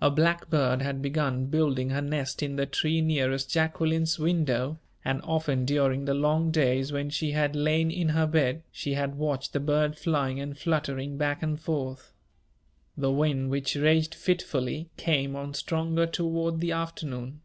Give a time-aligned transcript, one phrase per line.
[0.00, 5.64] A blackbird had begun building her nest in the tree nearest Jacqueline's window; and often,
[5.64, 9.58] during the long days when she had lain in her bed, she had watched the
[9.58, 12.12] bird flying and fluttering back and forth.
[12.96, 17.40] The wind, which raged fitfully, came on stronger toward the afternoon.